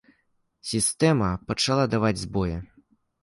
[0.69, 2.57] Сістэма пачала даваць збоі.